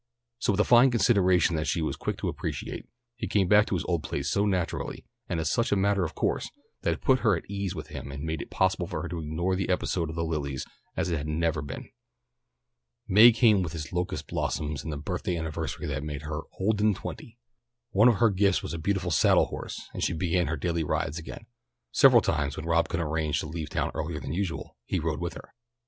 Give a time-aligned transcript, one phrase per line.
[0.39, 3.75] So with a fine consideration that she was quick to appreciate, he came back to
[3.75, 6.49] his old place so naturally, and as such a matter of course,
[6.81, 9.07] that it put her at her ease with him and made it possible for her
[9.09, 10.65] to ignore the episode of the lilies
[10.97, 11.91] as if it had never been.
[13.07, 16.95] May came with its locust blossoms and the birthday anniversary that made her "old and
[16.95, 17.37] twenty."
[17.91, 21.19] One of her gifts was a beautiful saddle horse, and she began her daily rides
[21.19, 21.45] again.
[21.91, 25.35] Several times when Rob could arrange to leave town earlier than usual he rode with
[25.35, 25.53] her.